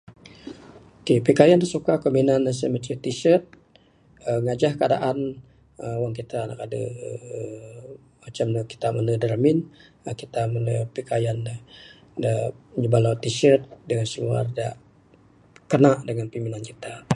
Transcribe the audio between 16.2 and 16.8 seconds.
pimudip